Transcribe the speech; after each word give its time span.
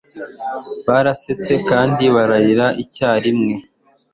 Barasetse 0.87 1.53
kandi 1.69 2.03
bararira 2.15 2.67
icyarimwe. 2.83 3.55